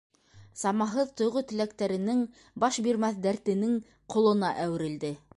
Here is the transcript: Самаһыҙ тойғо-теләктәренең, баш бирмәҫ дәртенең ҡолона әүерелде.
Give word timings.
Самаһыҙ 0.59 1.09
тойғо-теләктәренең, 1.19 2.23
баш 2.63 2.79
бирмәҫ 2.87 3.19
дәртенең 3.27 3.75
ҡолона 4.15 4.51
әүерелде. 4.65 5.13